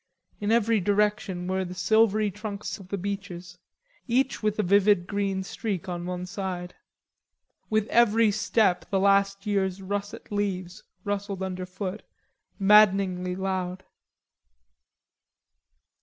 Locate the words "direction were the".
0.79-1.75